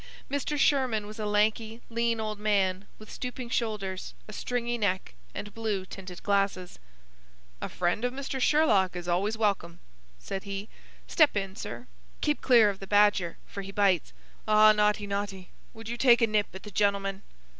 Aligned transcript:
Mr. 0.31 0.57
Sherman 0.57 1.05
was 1.05 1.19
a 1.19 1.27
lanky, 1.27 1.79
lean 1.91 2.19
old 2.19 2.39
man, 2.39 2.87
with 2.97 3.11
stooping 3.11 3.51
shoulders, 3.51 4.15
a 4.27 4.33
stringy 4.33 4.75
neck, 4.75 5.13
and 5.35 5.53
blue 5.53 5.85
tinted 5.85 6.23
glasses. 6.23 6.79
"A 7.61 7.69
friend 7.69 8.03
of 8.03 8.11
Mr. 8.11 8.41
Sherlock 8.41 8.95
is 8.95 9.07
always 9.07 9.37
welcome," 9.37 9.77
said 10.17 10.43
he. 10.43 10.69
"Step 11.05 11.37
in, 11.37 11.55
sir. 11.55 11.85
Keep 12.21 12.41
clear 12.41 12.67
of 12.71 12.79
the 12.79 12.87
badger; 12.87 13.37
for 13.45 13.61
he 13.61 13.71
bites. 13.71 14.11
Ah, 14.47 14.71
naughty, 14.71 15.05
naughty, 15.05 15.49
would 15.71 15.87
you 15.87 15.97
take 15.97 16.23
a 16.23 16.25
nip 16.25 16.47
at 16.55 16.63
the 16.63 16.71
gentleman?" 16.71 17.21